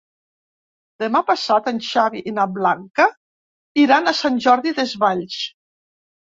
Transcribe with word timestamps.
Demà 1.01 1.19
passat 1.27 1.69
en 1.71 1.81
Xavi 1.87 2.21
i 2.31 2.33
na 2.37 2.45
Blanca 2.55 3.05
iran 3.83 4.07
a 4.07 4.15
Sant 4.21 4.41
Jordi 4.47 4.75
Desvalls. 4.81 5.39